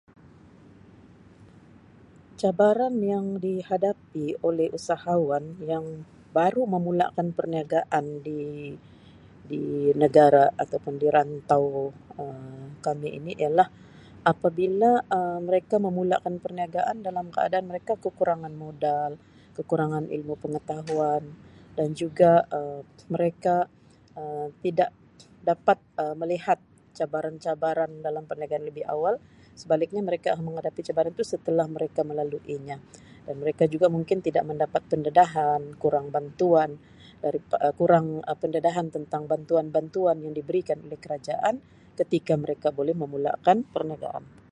Cabaran 2.41 2.95
yang 3.13 3.25
dihadapi 3.45 4.25
oleh 4.49 4.67
usahawan 4.77 5.45
yang 5.71 5.85
baru 6.35 6.63
memulakan 6.73 7.27
perniagaan 7.37 8.05
di-di 8.27 9.63
negara 10.03 10.45
atau 10.63 10.77
pun 10.83 10.93
di 11.01 11.07
rantau 11.15 11.65
kami 12.85 13.07
ini 13.17 13.31
ialah 13.41 13.69
apabila 14.31 14.91
Um 15.17 15.39
mereka 15.49 15.75
memulakan 15.87 16.35
perniagaan 16.43 16.97
dalam 17.07 17.25
keadaan 17.35 17.65
mereka 17.71 17.93
kekurangan 18.05 18.53
modal, 18.63 19.11
kekurangan 19.57 20.05
ilmu 20.15 20.33
pengetahuan 20.43 21.23
dan 21.77 21.87
juga 22.01 22.31
Um 22.57 22.81
mereka 23.15 23.55
Um 24.19 24.47
tidak 24.65 24.89
dapat 25.49 25.77
Um 26.01 26.15
melihat 26.25 26.57
cabaran-cabaran 26.97 27.91
dalam 28.07 28.23
perniagaan 28.29 28.63
lebih 28.69 28.83
awal 28.95 29.13
sebaliknya 29.61 30.01
mereka 30.09 30.29
menghadapi 30.47 30.81
cabaran 30.91 31.13
tu 31.19 31.23
setelah 31.33 31.63
mereka 31.77 32.01
melaluinya 32.09 32.77
dan 33.25 33.35
mereka 33.43 33.63
juga 33.73 33.87
mungkin 33.95 34.17
tidak 34.27 34.43
mendapat 34.49 34.81
pendedahan, 34.91 35.61
kurang 35.83 36.07
bantuan, 36.15 36.69
Um 37.25 37.35
kurang 37.79 38.07
pendedahan 38.41 38.85
tentang 38.95 39.21
bantuan-bantuan 39.31 40.17
yang 40.25 40.33
diberikan 40.39 40.77
kerajaan 41.03 41.55
ketika 41.99 42.33
mereka 42.43 42.67
baru 42.77 42.93
memulakan 43.03 43.57
perniagaan. 43.73 44.41